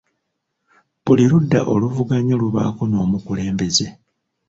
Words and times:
Buli 1.03 1.23
ludda 1.31 1.59
oluvuganya 1.73 2.35
lubaako 2.41 2.83
n'omukulembeze. 2.87 3.87